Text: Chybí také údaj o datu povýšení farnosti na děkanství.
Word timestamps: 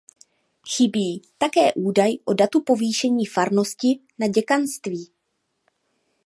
Chybí 0.71 1.07
také 1.37 1.73
údaj 1.77 2.11
o 2.25 2.33
datu 2.33 2.61
povýšení 2.61 3.25
farnosti 3.25 3.99
na 4.19 4.27
děkanství. 4.27 5.11